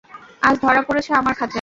আজ 0.41 0.55
ধরা 0.61 0.81
পড়েছে 0.81 1.11
আমার 1.13 1.33
খাঁচায়। 1.33 1.49